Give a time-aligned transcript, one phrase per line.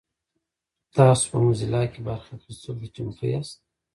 [0.95, 3.57] تاسو په موزیلا کې برخه اخیستلو ته چمتو یاست؟